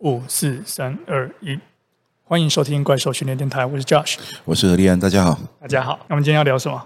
[0.00, 1.58] 五四三二一，
[2.24, 5.98] 欢迎收听怪兽训练电台，我是 Josh，我是何立安，大家好，大家好。
[6.08, 6.82] 那我们今天要聊什么？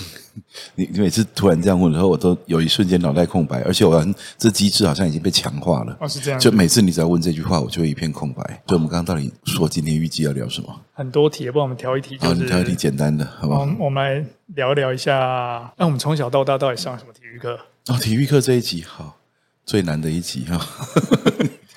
[0.74, 4.02] 你你每次突然这样问的时候，我都有一瞬间脑袋空白，而且我
[4.38, 5.94] 这机制好像已经被强化了。
[6.00, 6.40] 哦，是这样。
[6.40, 8.42] 就每次你只要问这句话，我就会一片空白。
[8.66, 10.80] 所以我们刚刚到底说今天预计要聊什么？
[10.94, 12.26] 很多题，不然我们挑一题，就是。
[12.28, 13.68] 好，你挑一题简单的，好不好？
[13.78, 17.58] 我们来聊一聊一下，那我们从小到大到底上什么体育课？
[17.88, 19.18] 哦，体育课这一集好，
[19.66, 20.58] 最难的一集哈。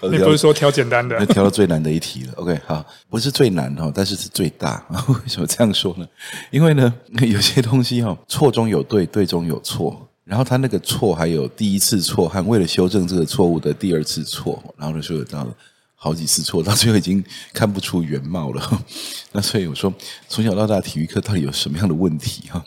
[0.03, 1.17] 你不是说挑简单的？
[1.19, 2.33] 那挑到最难的一题了。
[2.37, 4.85] OK，好，不是最难哈，但是是最大。
[5.09, 6.07] 为什么这样说呢？
[6.51, 10.07] 因为呢，有些东西哈，错中有对，对中有错。
[10.23, 14.63] 然后他那个错还有第一次错，还为了修正这个错误的第二次错。
[14.77, 15.53] 然后呢，就有到了
[15.95, 18.83] 好几次错，到最后已经看不出原貌了。
[19.33, 19.93] 那所以我说，
[20.27, 22.63] 从小到大体育课到底有什么样的问题哈？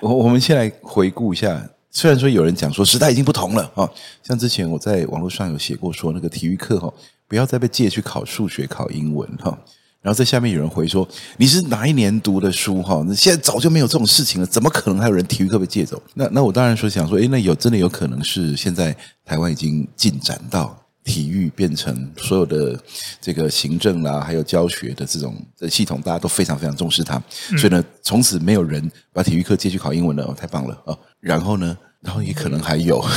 [0.00, 1.62] 我我们先来回顾一下。
[1.96, 3.90] 虽然说有人讲说时代已经不同了啊，
[4.22, 6.92] 像之前我在网络上有写过说那个体育课哈，
[7.26, 9.58] 不要再被借去考数学、考英文哈。
[10.02, 11.08] 然后在下面有人回说，
[11.38, 13.02] 你是哪一年读的书哈？
[13.08, 16.00] 那现在早就没有这种事情了，怎么可能还有人体育课被借走？
[16.12, 22.78] 那那我当然说想说，诶，那有真的有可能是现在台湾已经进展到体育变成所有的
[23.22, 27.20] 这个行政啦，还有教学的这种的系统，大家都非常非常重视它，
[27.56, 30.96] 所以呢，从此没有人把体育课借去考英文了，哦，太棒了啊！
[31.26, 31.76] 然后呢？
[32.02, 33.02] 然后也可能还有，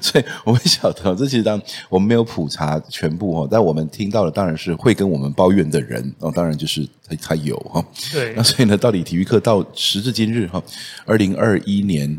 [0.00, 7.84] 所以我们晓得，这其实当我们没有普查全部哈，但我们听到的当然是会跟我们抱怨的人哦，当然就是他他有哈。
[8.10, 10.62] 对，那所以呢，到底体育课到时至今日哈，
[11.04, 12.18] 二零二一年，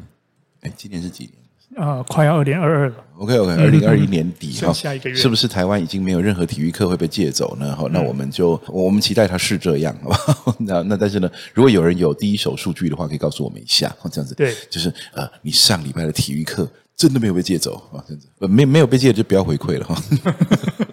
[0.61, 1.33] 哎，今年是几年？
[1.75, 2.95] 啊、呃，快要二零二二了。
[3.17, 7.75] OK，OK，二零二一年底哈，下一个月是不是台湾已经没有任何体育课会被借走呢？
[7.75, 10.55] 好，那我们就我们期待它是这样， 好不好？
[10.59, 14.33] 那那但是呢，如果有人有第一手数据的话，可以告诉我们一下，这样子。
[14.35, 18.03] 对，就是呃，你上礼拜的体育课真的没有被借走啊？
[18.07, 19.95] 这样子，没没有被借就不要回馈了哈。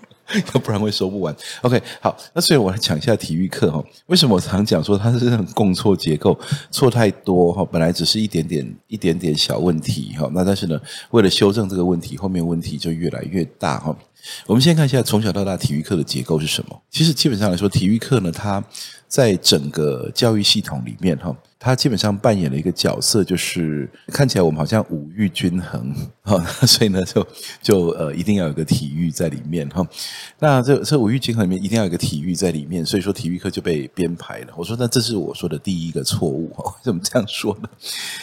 [0.54, 1.34] 要不然会说不完。
[1.62, 3.82] OK，好，那所以我来讲一下体育课哈。
[4.06, 6.38] 为什么我常讲说它是这种共错结构，
[6.70, 7.64] 错太多哈？
[7.64, 10.30] 本来只是一点点、一点点小问题哈。
[10.34, 10.80] 那但是呢，
[11.10, 13.96] 为了修正这个问题，后面问题就越来越大哈。
[14.46, 16.82] 我们先看一下从小到大体育课的结构是什么。
[16.90, 18.62] 其实基本上来说，体育课呢，它
[19.08, 21.34] 在整个教育系统里面哈。
[21.60, 25.92] 他基本上扮演了一个角色，就是看起来我们好像五育均衡
[26.22, 27.26] 哈， 所以呢，就
[27.60, 29.84] 就呃一定要有个体育在里面哈。
[30.38, 34.52] 那这这五育均衡里面一定要有个体育在里面，所以说体育课就被编排了。
[34.56, 37.68] 我说那这是我说的第一个错误哈，为什么这样说呢？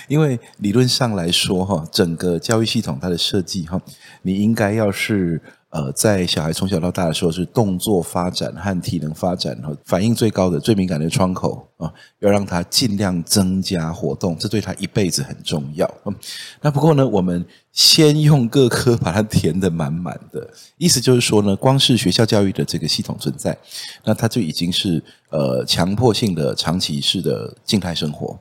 [0.08, 3.82] 因为理论上来说哈，整个教育系统它的设计哈，
[4.22, 5.42] 你应该要是。
[5.72, 15.90] 呃，在小孩从小到大的时候，是动作发展和体能发展和反应最高的、最敏感的窗口啊，要让他尽量增加活动，这对他一辈子很重要。
[16.06, 16.14] 嗯，
[16.62, 20.48] 那不过呢，我们先用各科把它填得满满的，
[20.78, 23.58] 意思就是说呢，光是学校教育的这个系统存在，
[24.04, 28.38] 那他就已经是呃强迫性的长期式的静态生活。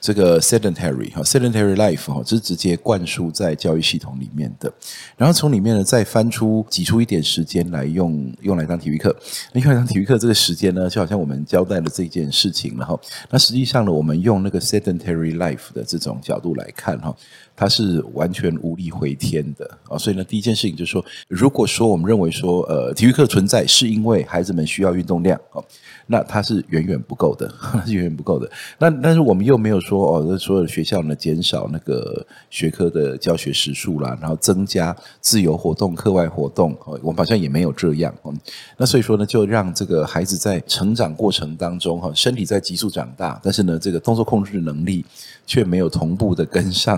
[0.00, 4.72] 这个 sedentary 哈，sedentary life 哈，这是直接灌输在教育系统里面的。
[5.16, 9.14] 然后从里面呢，再翻出挤出一点时间来用，用来当体育课。
[9.52, 12.98] 那用来当体育课这个时间呢，就好像我们交代了这件事情了哈。
[13.30, 17.14] 那实际上呢，我们用那个 sedentary life 的这种角度来看哈，
[17.56, 19.96] 它是完全无力回天的啊。
[19.96, 25.62] 所以呢，第一件事情就是说，如果说我们认为说，呃，体育课存在是因为孩子们需要运动量啊。
[26.06, 27.52] 那它是远远不够的，
[27.86, 28.50] 是远远不够的。
[28.78, 38.14] 那但是我们又没有说哦，那所有的学校呢，减少那个学科的教学时数啦，然后增加自由活动、课外活动，我们好像也没有这样。
[38.76, 45.04] 那所以说呢，就让这个孩子在成长过程当中哈，身体在急速长大，但是呢，这个动作控制能力
[45.46, 46.94] 却没有同步的跟上。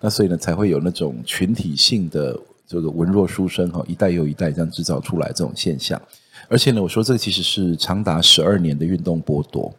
[0.00, 6.00] 那所以呢，才会有那种群体性的这个文弱书生哈，一代又一代这样制造出来这种现象。
[6.48, 9.74] 而且呢，我说这个其实是长达十二年的运动剥夺，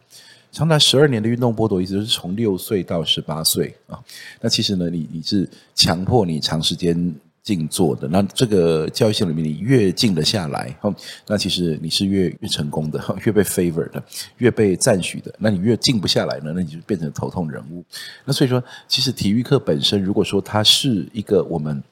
[0.52, 3.98] 长达十二年的运动剥夺，意思就是从六岁到十八岁啊。
[4.40, 8.06] 那其实呢，你你是强迫你长时间静坐的。
[8.08, 10.94] 那这个教育系统里面，你越静得下来，哈
[11.26, 14.02] 那其实你是越越成功的， 越被 favor 的，
[14.36, 15.34] 越被赞许的。
[15.38, 17.82] 那你越静不下来呢，那你就变成头痛人物。
[18.24, 21.82] 那所以说，其实体育课本身，如果说它是一个我们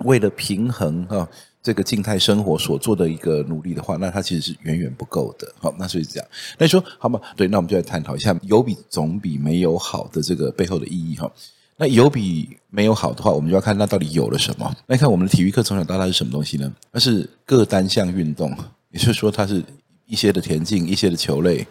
[0.00, 1.26] 为了平衡哈。
[1.62, 5.46] 这个静态生活所做的一个努力的话，那它其实是远远不够的。
[5.60, 6.28] 好，那所以这样，
[6.58, 7.20] 那你说好吗？
[7.36, 11.30] 对，那我们就来探讨一下有比总比没有好的这个背后的意义哈。
[11.76, 14.74] 那有比没有好的话，我们就要看那到底有了什么。
[14.86, 16.72] 那看我们的体育课从小到大是什么东西呢？
[16.90, 18.50] 那是各单项运动，
[18.90, 19.62] 也就是说，它是
[20.06, 21.64] 一些的田径，一些的球类。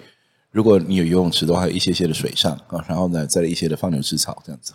[0.51, 4.73] 如果你有游泳池的话，还有一些些的水上啊，然后呢，再一些的放牛吃草这样子。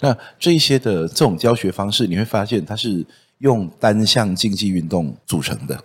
[0.00, 3.04] 那这一些的这种教学方式，你会发现它是。
[3.38, 5.78] 用单项竞技运动组成的。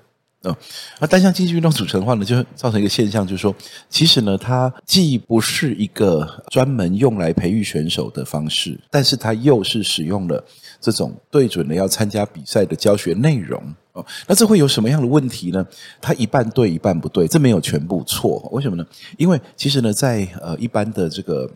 [0.44, 0.56] 嗯，
[1.00, 3.54] 那单项竞技运动组成的话呢，就造成一个现象，就是说，
[3.90, 10.44] 其实呢，它既不是一个专门用来培育选手的方式，但是它又是使用了
[10.80, 13.62] 这种对准了要参加比赛的教学内容
[13.94, 14.04] 哦。
[14.26, 15.64] 那这会有什么样的问题呢？
[16.02, 18.40] 它一半对，一半不对，这没有全部错。
[18.52, 18.84] 为什么呢？
[19.18, 21.48] 因为其实呢，在呃一般的这个。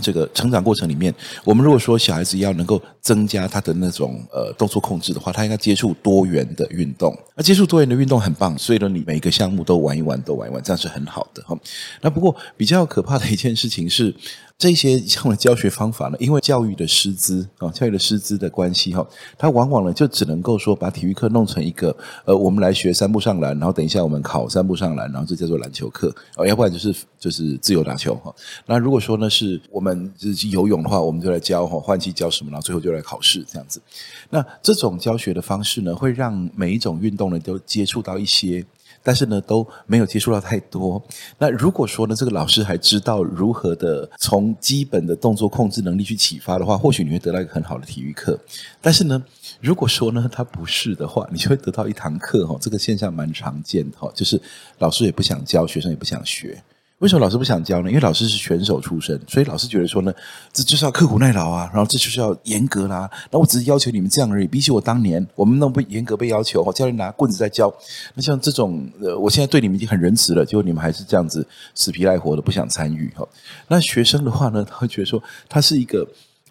[0.00, 1.14] 这个成长过程里面，
[1.44, 7.16] 我们如果说小孩子要能够增加他的那种呃动作控制的话，他应该接触多元的运动。
[7.34, 11.58] 那接触多元的运动很棒，所以呢，你每一个项目都玩一玩，都玩一玩，这样是很好的哈。
[12.00, 14.14] 那不过比较可怕的一件事情是。
[14.58, 19.06] 这些像的教学方法呢，因为教育的师资啊，教育的师资的关系哈，
[19.38, 28.34] 它往往呢就只能够说把体育课弄成一个呃，我们来学三步上篮，然后等一下我们考三步上篮，然后这叫做篮球课哦，要不然就是就是自由打球哈。
[28.66, 33.80] 那如果说呢是我们是游泳的话，我们就来教哈换气教什么，然后最后就来考试这样子。
[34.28, 38.66] 那这种教学的方式呢，会让每一种运动呢都接触到一些。
[39.02, 41.02] 但是呢，都没有接触到太多。
[41.38, 48.38] 那如果说呢，这个老师还知道如何的从基本的动作控制能力去启发的话，或许你会得到一个很好的体育课。
[48.80, 49.22] 但是呢，
[49.60, 54.40] 如果说呢，他不是的话， 你就会得到一堂课哈，这个现象蛮常见的哈，就是
[54.78, 56.62] 老师也不想教，学生也不想学。
[56.98, 57.88] 为什么老师不想教呢？
[57.88, 60.12] 因为老师是选手出身，所以老师觉得说呢，
[60.52, 64.48] 这就是要刻苦耐劳啊，然后这就是要严格啦、那我只是要求你们这样而已。
[64.48, 67.72] 比起我当年，我们那么不严格被要求，教练拿棍子在教。
[68.14, 73.24] 那像这种，呃，我现在对你们已经很仁慈了，结果你们还是这样子死皮赖活的不想参与哈。
[73.68, 76.04] 那学生的话呢，他会觉得说，他是一个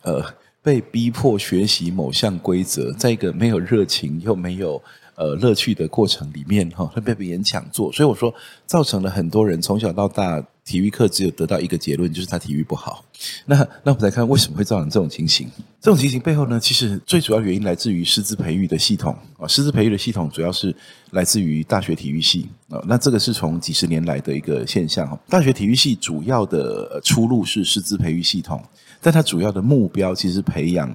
[0.04, 0.24] 呃
[0.64, 4.82] 被逼迫学习某项规则，在一个没有热情又没有。
[5.18, 8.32] 呃，乐趣的过程里面哈，会被勉强做，所以我说，
[8.68, 13.04] 造成了很多人从小到大体育课只有得到一个结论，就是他体育不好。
[13.48, 15.50] 那那我们来看为什么会造成这种情形？
[15.82, 20.76] 这种情形背后呢，其实最主要原因来自于师资培育的系统啊，师资培育的系统主要是
[21.10, 22.80] 来自于大学体育系啊。
[22.88, 25.20] 那这个是从几十年来的一个现象哈。
[25.28, 28.64] 大学体育系主要的出路是师资培育系统，
[29.02, 30.94] 但它主要的目标其实是培养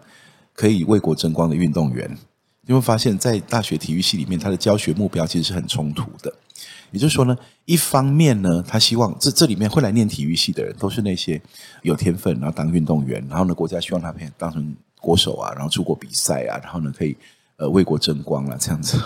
[0.55, 2.17] 可以为国争光的运动员。
[2.73, 6.33] 你会发现，在大学体育系里面，他的教学目标其实是很冲突的。
[6.91, 7.37] 也就是说呢，
[7.67, 11.41] 一方面呢，他希望这这里面会来念体育系的人，都是那些
[11.83, 17.15] 有天分，然后当运动员，然后呢，国家希望他培养当成国手啊，然后出国比赛啊，然后呢，可以
[17.57, 18.99] 呃为国争光啊，这样子。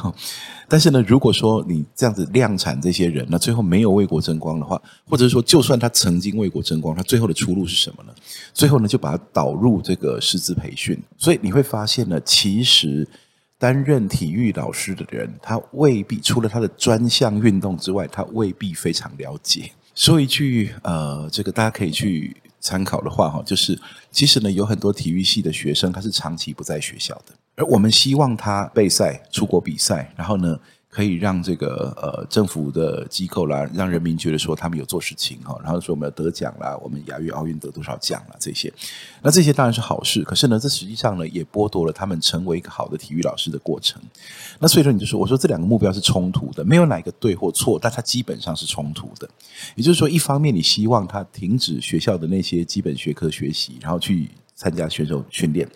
[0.68, 8.12] 但是呢，如果说你这样子量产这些人，那最后没有为国争光的话，或者是说，就算他曾经为国争光，他最后的出路是什么呢？
[8.54, 10.96] 最后呢，就把他导入这个师资培训。
[11.18, 13.08] 所以你会发现呢，其实。
[13.58, 19.70] 担任体育老师的人，他未必除了他的专项运动之外，他未必非常了解。
[19.94, 23.78] 说一句呃，这个大家可以去参考的话哈，就是
[24.10, 30.58] 其实呢，有很多体育系的学生他是长期不在学校的，而我们希望他备赛、出国比赛，然后呢。
[30.96, 38.72] 可以让这个呃政府的机构啦，让人民觉得说他们有做事情哈，然后说我们要得奖啦，我们亚运、奥运得多少奖啦这些，
[39.20, 40.22] 那这些当然是好事。
[40.22, 44.00] 可是呢，这实际上呢也剥夺了他们成为一个好的体育老师的过程。
[44.58, 49.28] 那所以说，你就说，我说这两个目标是冲突的，没有哪一个对或错，但它基本上是冲突的。
[49.74, 55.68] 也就是说，一方面你希望他停止学校的那些基本学科学习，然后去参加选手训练，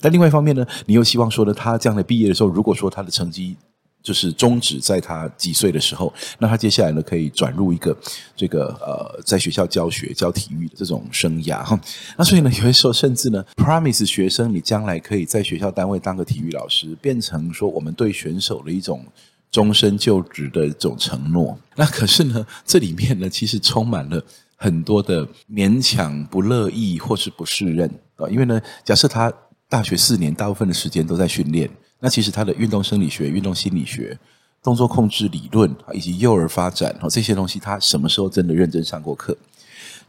[0.00, 3.56] 但另外一方面呢，你又希望说呢，他将来毕业的时候，如果说他的成绩
[4.02, 7.96] 就是终止在他几岁的时候，那他接下来呢可以转入一个
[8.34, 11.78] 这个呃在学校教学教体育的这种生涯哈。
[12.16, 19.04] 那所以呢，有些时候甚至呢，promise 学生你将来可以在学校单位当个体育老师，变成说我们对选手的一种
[19.50, 21.58] 终身就职的一种承诺。
[21.76, 24.22] 那可是呢，这里面呢其实充满了
[24.56, 27.86] 很多的勉强、不乐意或是不适任
[28.16, 28.26] 啊。
[28.30, 29.30] 因为呢，假设他
[29.68, 31.68] 大学四年大部分的时间都在训练。
[32.00, 34.18] 那其实他的运动生理学、运动心理学、
[34.62, 39.36] 动作控制理论以及幼儿发展这些东西，他什么时候真的认真上过课？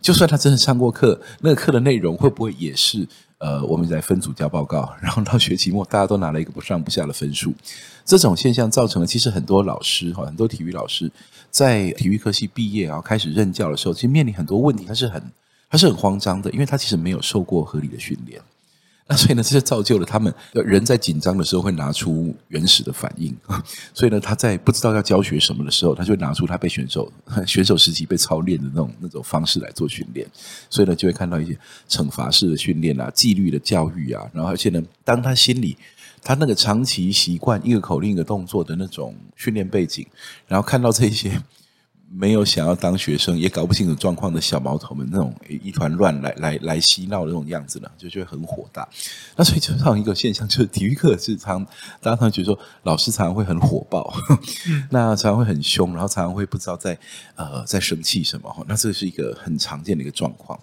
[0.02, 3.08] 就算他真的上过课，那个课的内容会不会也是
[3.38, 7.54] 呃，我们在分组交报告，然后到学期末大家都拿了一个不上不下的分数？
[8.04, 11.12] 这种现象造成了，其实很多老师哈，很多体育老师
[11.52, 15.22] 在体育科系毕业然后开始任教的时候，其实面临很多问题，他是很
[15.70, 18.42] 他是很慌张的，因为他其实没有受过合理的训练。
[19.12, 23.36] 那所以呢，这就造就了他们人在紧张的时候会拿出原始的反应。
[23.94, 27.12] 所以呢，他在不知道要教学什么的时候，他就拿出他被选手
[27.46, 30.26] 选手时期被操练的那种那种方式来做训练。
[30.70, 34.26] 所以呢，就会看到一些惩罚式的训练啊、纪律的教育啊。
[34.34, 35.76] 然后而且呢，当他心里
[36.24, 40.08] 他那个长期习惯一个口令一个动作的那种训练背景，
[40.48, 41.42] 然后看到这些
[42.14, 48.88] 没有想要当学生，也搞不清楚状况的小毛头们那种一团乱来来来嬉闹的那种样子呢，就觉得很火大。
[49.36, 51.64] 那所以就像一个现象，就是体育课是常
[52.02, 54.14] 大家常常觉得说老师常常会很火爆，
[54.68, 56.98] 嗯、 那常常会很凶，然后常常会不知道在
[57.36, 58.66] 呃在生气什么。
[58.68, 60.60] 那这是一个很常见的一个状况。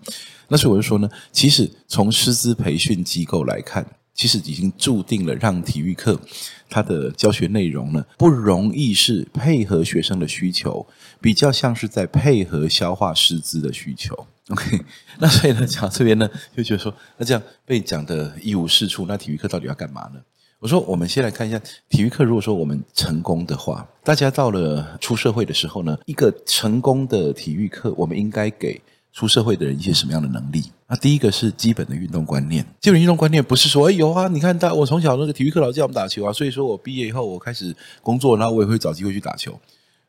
[0.48, 3.84] 那所以我就说呢，其实从师资培训机构来看。
[4.18, 6.20] 其实已经注定了，让体育课
[6.68, 10.84] 它的教学内容呢，不容易是配合学生的需求，
[11.20, 14.26] 比较像是在配合消化师资的需求。
[14.50, 14.80] OK，
[15.20, 20.20] 那所以呢，讲到这边呢，就觉得说，那这样被讲得一无是处，那体育课到底要干嘛呢？
[20.58, 22.24] 我说，我们先来看一下体育课。
[22.24, 28.82] 如果说我们成功的话，大家到了出社会的时候呢，一个成功的体育课，我们应该给。
[29.12, 30.70] 出社会的人一些什么样的能力？
[30.86, 32.64] 那第一个是基本的运动观念。
[32.80, 39.58] 基本运动观念不是说，哎，有啊，你看，大我从小那个体育课老师教我们打球啊，所以说我毕业以后我开始工作，然后我也会找机会去打球。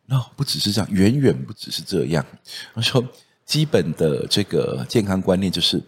[0.06, 2.26] 那不只是这样，远远不只是这样。
[2.74, 3.04] 我说，
[3.46, 5.82] 基本的这个健康观念就是，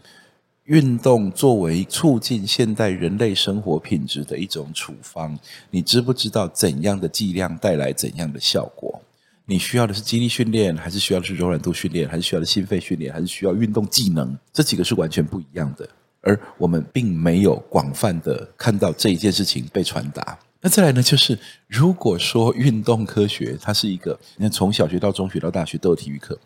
[0.65, 5.37] 运动作为促进现代人类生活品质的一种处方，
[5.69, 9.01] 你知不知道怎样的剂量带来怎样的效果？
[9.51, 14.33] 你需要的是肌力训练，还是需要的是柔软度训练，还是需要的心肺训练，还是需要运动技能？
[14.53, 15.85] 这几个是完全不一样的，
[16.21, 20.39] 而我们并没有广泛的看到这一件事情被传达。
[20.61, 26.39] 那再来呢，就是如果说运动科学它是一个，你看从小学到中学到大学都有体育课，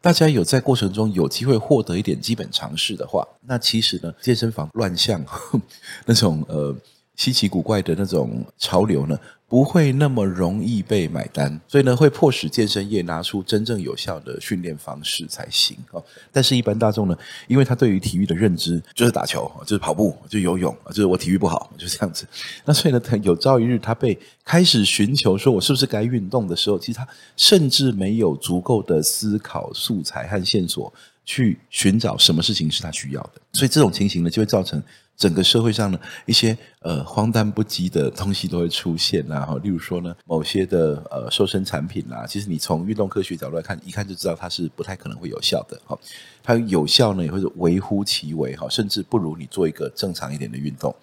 [0.00, 5.24] 大家有在过程中有机会获得一点基本常识的话，那其实呢，健身房乱象
[6.06, 6.74] 那种呃。
[7.18, 15.76] 稀奇古怪的那种潮流呢，不会那么容易被买单，所以呢，会迫使健身业拿出真正有效的训练方式才行。
[15.90, 22.24] 哦但是，一般大众呢，因为他对于体育的认知就是打球，就是跑步，就游泳，就是我体育不好，就这样子。
[22.64, 30.92] 那所以呢，他有朝一日他被开始寻求说，我是不是该运动的时候，其实他甚至没有足够的思考素材和线索
[31.24, 33.40] 去寻找什么事情是他需要的。
[33.54, 34.80] 所以这种情形呢，就会造成。
[35.18, 45.98] 整个社会上呢，一些呃荒诞不羁的东西都会出现呐，哈，例如说呢，某些的呃瘦身产品啦，其实你从运动科学角度来看，一看就知道它是不太可能会有效的，哈，
[46.40, 50.94] 它有效呢也会是微乎其微，哈，甚至不如你做一个正常一点的运动，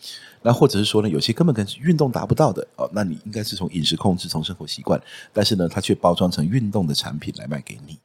[0.41, 4.97] 那或者是说呢，有些根本跟运动达不到的，哦，那你应该是从饮食控制、从生活习惯，
[5.33, 7.99] 但是呢，它却包装成运动的产品来卖给你，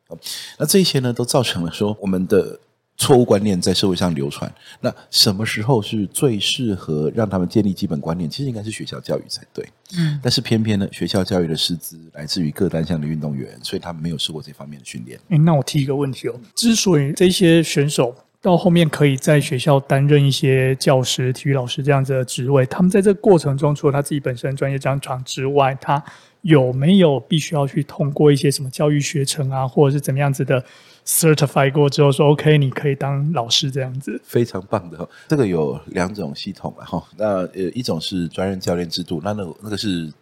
[0.58, 2.58] 那这些呢，都造成了说我们的。
[3.00, 8.28] 错误观念在社会上流传，那什么时候是最适合让他们建立基本观念？
[8.28, 9.66] 其实应该是学校教育才对。
[9.96, 15.18] 嗯，但是偏偏呢，学校教育的师资来自于各单项的运动员，所以他们没有受过这方面的训练。
[15.30, 26.04] 诶，那我提一个问题哦，之所以这些选手到后面可以在学校担任一些教师、体育老师这样子的职位，他们在这个过程中，除了他自己本身专业专长之外，他
[26.42, 30.62] 有没有必须要去通过一些什么教育学程啊，或者是怎么样子的
[31.04, 35.08] ？certify 过之后说 OK，你可以当老师这样子，非常棒的。
[35.28, 40.12] 这个有两种系统哈，那呃一种是专任教练制度，那那个、那个是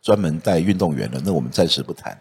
[0.00, 2.18] 专门带运动员的，那我们暂时不谈。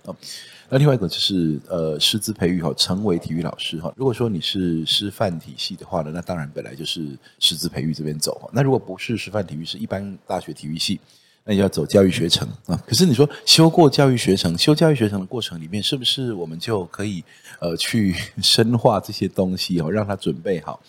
[0.68, 3.94] 那另外一个就是呃师资培育哈，成为体育老师哈。
[3.96, 8.50] 如果说你是师范体系的话呢，那当然本来就是师资培育这边走哈。
[8.52, 11.00] 那如果不是师范体育，是一般大学体育系。
[11.46, 12.76] 那要走教育学程啊？
[12.88, 17.24] 可是你说修过教育学程，修教育学程的过程里面，是不是我们就可以
[17.60, 20.82] 呃去深化这些东西哦，让他准备好？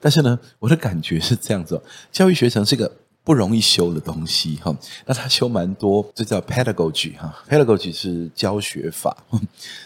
[0.00, 1.80] 但是呢，我的感觉是这样子，
[2.12, 2.90] 教育学程是个
[3.24, 4.76] 不容易修的东西哈。
[5.04, 9.16] 那他修蛮多，这叫 pedagogy 哈，pedagogy 是教学法。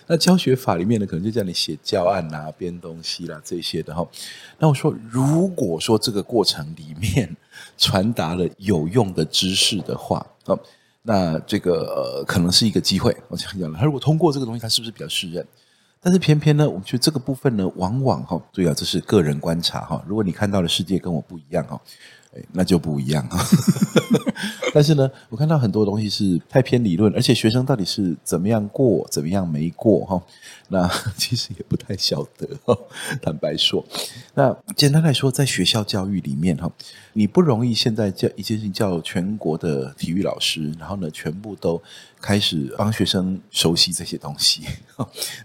[0.08, 4.06] 那教学法里面呢，可能就叫你写教案啊、编东西啦这些的哈。
[4.58, 7.34] 那我说，如果说这个过程里面，
[7.78, 10.60] 传达了有用的知识的话，哦，
[11.00, 13.16] 那这个呃可能是一个机会。
[13.28, 15.46] 我想讲了，他如果通过这个东西，他是不是比较适任？
[16.00, 20.04] 但是偏偏呢，我们觉得这个部分呢，往往哈，对啊，这是个人观察哈。
[20.06, 21.80] 如果你看到的世界跟我不一样哈。
[22.52, 23.38] 那就不一样啊，
[24.72, 30.22] 但是呢，我看到很多东西是太偏理论，而且学生到底是怎么样过，怎么样没过哈，
[30.68, 32.48] 那其实也不太晓得。
[33.20, 33.84] 坦白说，
[34.34, 36.70] 那简单来说，在学校教育里面哈，
[37.14, 41.82] 你不容易现在叫一件事情叫全国的体育老师，然后呢，全部都
[42.20, 44.62] 开始帮学生熟悉这些东西。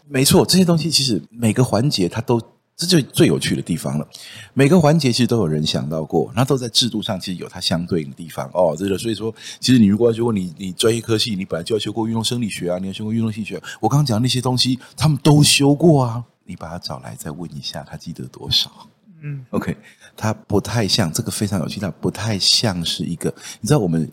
[0.07, 2.39] 没错，这些东西其实每个环节它都。
[2.75, 4.07] 这就最有趣的地方了。
[4.53, 8.75] 每个环节其实都有人想到过，那都在制度上其实有它相对应的地方哦。
[8.77, 13.61] 这个所以说，其实你如果如果你你专业科系，你本来就要修过运动生理学啊，你要修过运动心理学。
[13.79, 16.23] 我刚刚讲的那些东西，他们都修过啊。
[16.45, 18.69] 你把他找来再问一下，他记得多少？
[19.21, 19.77] 嗯，OK，
[20.17, 23.33] 他不太像这个非常有趣，他不太像是一个。
[23.61, 24.11] 你知道我们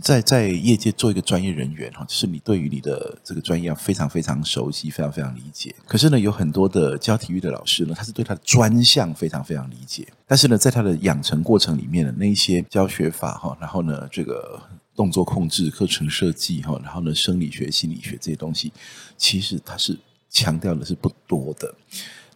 [0.00, 5.74] 在在业界做一个专业人员哈，就是你对于你的这个专业要非常非常熟悉，非常非常理解。
[5.86, 14.58] 可是呢，有很多的教体育的老师呢，他是对他的专项非常非常理解，但是呢，在他的养成过程里面的那一些教学法哈，然后呢，这个
[14.96, 18.72] 动作控制、课程设计哈，然后呢，生理学、心理学这些东西，
[19.18, 19.98] 其实他是
[20.30, 21.74] 强调的是不多的。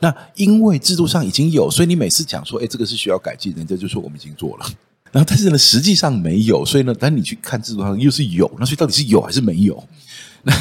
[0.01, 4.67] 那因为制度上已经有，所以你每次讲说，哎，这个是需要改进，人家就说我们已经做了。
[5.13, 9.83] 然后，但是呢，实际上没有，所以呢，但你去看制度上又是有，那所以到底是有还是没有？
[10.45, 10.53] 那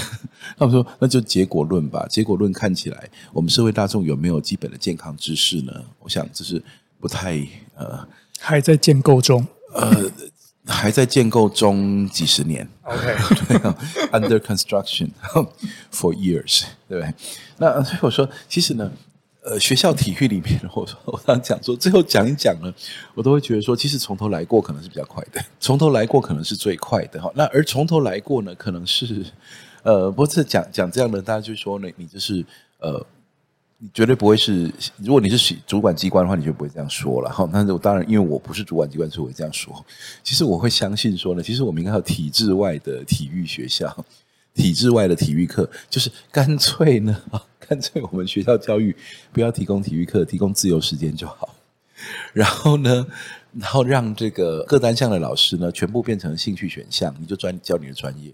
[0.58, 2.06] 他们说，那就结果论吧。
[2.10, 5.74] 结果论看起来，我们社会大众有没有基本的健康知识呢？
[6.00, 6.62] 我想这是
[7.00, 7.38] 不太
[7.76, 8.08] 呃，
[8.40, 10.10] 还在建构中，呃，
[10.66, 12.68] 还在建构中几十年。
[12.84, 13.16] OK，
[13.48, 13.58] 对，
[14.12, 15.10] Under construction
[15.94, 17.14] for years，对不对？
[17.58, 18.92] 那所以我说，其实呢。
[19.50, 22.74] 呃，学校体育里面，我说我刚讲说，最后讲一讲呢，
[23.14, 27.32] 我都会觉得说，其实从头来过可能是比较快的， 从头来过可能是最快的哈。
[27.34, 29.26] 那而从头来过呢，可能是
[29.84, 32.46] 呃，不是讲讲这样的，大家就说呢，你就是
[32.80, 33.06] 呃，
[33.78, 37.50] 你绝对不会是，如果你是主管机关的话，你就不会这样说了哈。
[37.54, 39.74] 但是当然，因为我不是主管机关，所以我会这样说。
[40.24, 44.06] 其实我会相信说呢，其实我们应该有体制外的体育学校，
[44.58, 47.22] 体制外的体育课， 就是干脆呢。
[47.70, 48.96] 干脆我们学校教育
[49.32, 51.54] 不要提供体育课，提供自由时间就好。
[52.32, 53.06] 然后呢，
[53.54, 58.34] 然后让这个各单项的老师呢，全部变成兴趣选项，你就专教你的专业。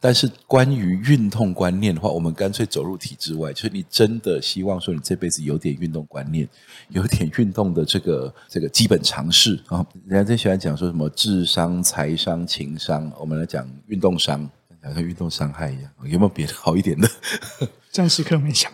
[0.00, 6.48] 但是关于运动观念的话，我们干脆走入体制外，就是你真的希望说你这辈子有点运动观念，
[6.90, 9.84] 有点运动的这个这个基本常识啊。
[10.06, 14.48] 人家最喜欢讲说什么智商、财商、情商，我们来讲运动商，
[14.82, 17.08] 讲像运动伤害一样，有没有别的好一点的？
[17.90, 18.70] 暂时可没想，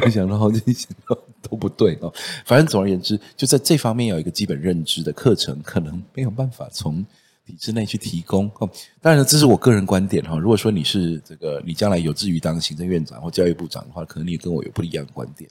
[0.00, 2.12] 没想到，好几想到都不对哦。
[2.44, 7.04] 反正总而言之，就在这方面有一个基本认知的课程，可能没有办法从
[7.46, 8.68] 体制内去提供哦。
[9.00, 10.36] 当然了，这是我个人观点哈。
[10.38, 15.48] 如果说你是这个，你将来有志于当行政院长或教育部长的话，可能你跟我有不一样的观点。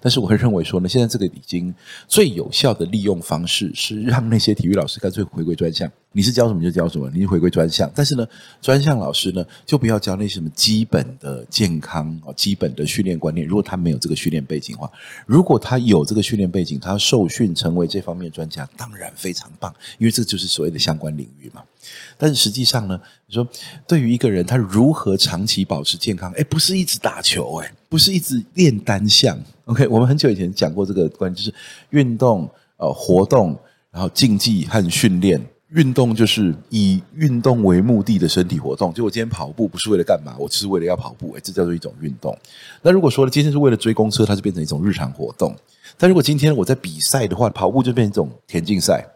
[0.00, 1.74] 但是我会认为说呢，现在这个已经
[2.06, 5.90] 最有效的利用方式是让那些体育老师干脆回归专项。
[6.12, 7.90] 你是教什么就教什么，你就回归专项。
[7.94, 8.26] 但是呢，
[8.60, 13.46] 专项老师呢就不要教那些什么基本的健康啊、基本的训练观念。
[13.46, 14.90] 如果他没有这个训练背景的话，
[15.24, 21.62] 如果他有这个训练背景，他受训成为这方面专家，当然非常棒，因为这就是所谓的相关领域嘛。
[22.18, 23.46] 但是实际上呢，你说
[23.86, 26.32] 对于一个人他如何长期保持健康？
[26.32, 29.38] 哎，不是一直打球，哎，不是一直练单项。
[29.66, 31.54] OK，我们很久以前讲过这个观，就是
[31.90, 33.56] 运动、呃活动，
[33.92, 35.40] 然后竞技和训练。
[35.72, 38.92] 运动就是以运动为目的的身体活动。
[38.92, 42.36] 就我今天跑步不是为了干嘛，我只是为了要跑步，诶，这叫做一种运动。
[42.82, 45.54] 那如果说今天是为了追公车，它就变成一种日常活动。
[45.96, 49.06] 但如果今天我在比赛的话，跑步就变成一种田径赛。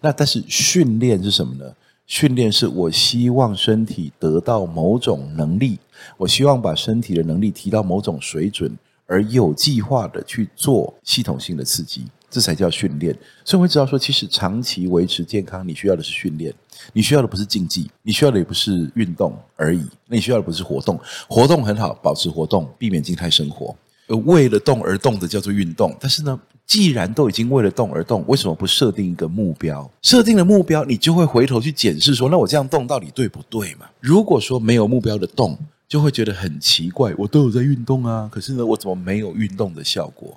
[0.00, 1.64] 那但是训练是什么呢？
[2.06, 5.78] 训练是我希望身体得到某种能力，
[6.16, 12.06] 我希望把身体的能力提到某种水准，而有计划的去做系统性的刺激。
[12.28, 16.52] 这才叫训练，所以我会知道说，其实长期维持健康，你需要的是训练，
[16.92, 23.74] 你需要的不是竞技，你需要的也不是运动而已，那你需要的不是活动，活动很好，保持活动，避免静态生活。
[24.08, 29.90] 而为了动而动的叫做运动，但是呢，既然都已经为了动而动，为什么不设定一个目标？
[30.02, 33.86] 设定了目标，你就会回头去检视说，那我这样动到底对不对嘛？
[34.00, 35.58] 如果说没有目标的动，
[35.88, 40.36] 就会觉得很奇怪，我都有在运动啊，可是呢，我怎么没有运动的效果？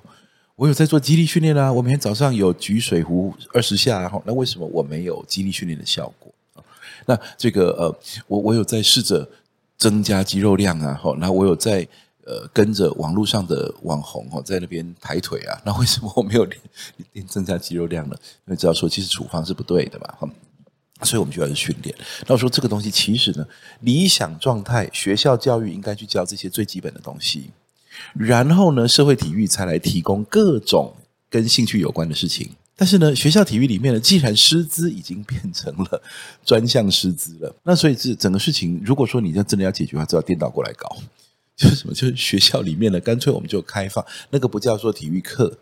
[0.60, 6.30] 我有在做肌力训练啊，我每天早上有举水壶二十下，然后，那为什么我没有肌力训练的效果？
[7.06, 9.26] 那这个呃，我我有在试着
[9.78, 11.88] 增加肌肉量啊，哈，那我有在
[12.26, 16.46] 呃跟着网络上的网红哦，在那边抬腿啊， 那为什么我没有
[17.14, 18.14] 练增加肌肉量呢？
[18.46, 20.28] 因为只要说其实处方是不对的嘛，哈，
[21.04, 21.96] 所以我们就要去训练。
[22.26, 23.46] 那我说这个东西其实呢，
[23.80, 27.48] 理想状态学校教育应该去教这些最基本的东西。
[28.14, 30.94] 然后呢，社会体育才来提供各种
[31.28, 32.48] 跟兴趣有关的事情。
[32.76, 36.02] 但是呢，学校体育里面呢，既然师资已经变成了
[36.46, 40.96] 专项师资了，那所以这整个事情，如果说你要真的要解决的话，就要颠倒过来搞，
[41.56, 41.92] 就是什么？
[41.92, 45.58] 就是学校里面呢，干脆我们就开放那个不叫做体育课。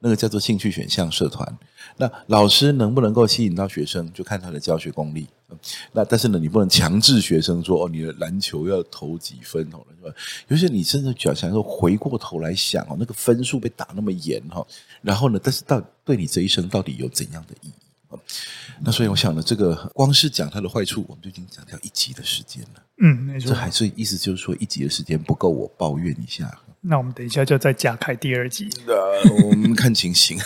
[0.00, 1.58] 那个叫做兴趣选项社团，
[1.96, 5.26] 那老师能不能够吸引到学生，就看他的教学功力。
[5.92, 10.16] 那但是呢，你不能强制学生说哦，你的篮球要投几分哦，是吧？
[10.48, 14.66] 有些你甚至想想说，回过头来想哦，那个分数被打那么严哈，
[15.02, 17.72] 然后呢，但是到对你这一生到底有怎样的意义？
[18.82, 22.82] 那所以我想呢，这个光是讲它的坏处，我们就已经讲掉一集的时间了。
[23.02, 23.50] 嗯，没错。
[23.50, 26.50] 这还是意思就是说，一集的时间不够我抱怨一下。
[26.80, 28.70] 那我们等一下就再加开第二集。
[28.86, 28.94] 呃，
[29.44, 30.38] 我们看情形，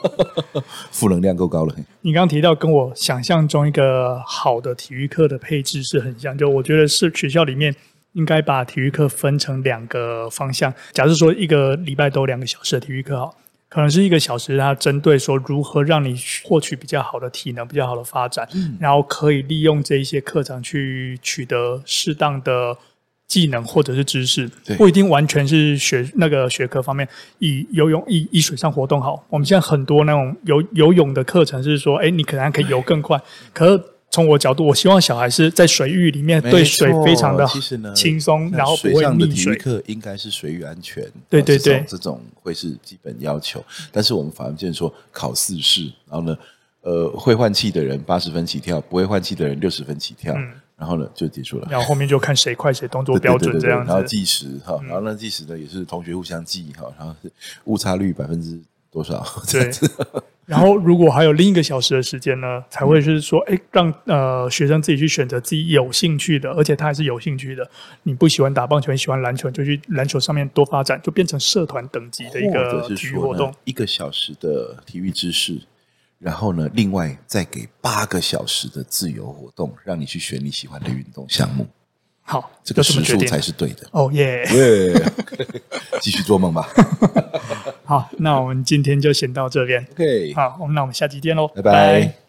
[0.92, 1.74] 负能量够高了。
[2.02, 7.74] 你刚刚提到跟我想象中一个好的体育课的配置是很像，就我觉得是学校里面
[8.12, 10.70] 应该把体育课分成两个方向。
[10.92, 13.34] 假设说一个礼拜都两个小时的体育课，好。
[13.68, 22.76] 可能是一个小时，它针对说如何让你获取比较好的体能、比较好的发展，嗯、然后可以利用这一些课程去取得适当的
[23.26, 27.08] 技能或者是知识，对不一定完全是学那个学科方面。
[27.40, 33.20] 以游泳、以以水上活动好，我们现在很多那种游游泳的课程是说，哎，你可能还可以游更快，
[33.52, 33.82] 可是。
[34.16, 37.46] 从我角度，我希望小孩是在水域里面对水非常的
[37.94, 39.54] 轻松，然后不会溺水。
[39.56, 43.62] 课应该是水域安全，对对对，这种会是基本要求。
[43.92, 46.34] 但是我们反而见说考四试，然后呢，
[46.80, 51.68] 呃，会换气的人八十分起跳，不会换气的人六十分起跳，嗯、然后呢就结束了。
[51.70, 53.84] 然后后面就看谁快，谁动作标准这样子。
[53.84, 57.30] 对对对对，然后计时哈，然后呢计时呢也是同学互相记哈，然后是
[57.64, 58.58] 误差率百分之
[58.96, 59.22] 多少。
[59.52, 59.70] 对
[60.46, 67.68] 然后，如果还有另一个小时的时间呢，才会是说，哎，让呃学生自己去选择自己有兴趣的，而且他还是有兴趣的。
[68.04, 73.52] 你不喜欢打棒球，你喜欢篮球，就去篮球上面多发展，就变成社团等级的一个体育活动。
[73.64, 75.60] 一个小时的体育知识，
[76.20, 81.66] 然后呢，另外再给八个小时的自由活动，让你去选你喜欢的运动项目。
[82.22, 83.86] 好，这个时数才是对的。
[83.92, 84.44] 哦耶！
[86.02, 86.68] 继续做梦吧。
[87.84, 89.86] 好，那我们今天就先到这边。
[89.92, 92.25] OK，好，我们那我们下期见喽，拜拜。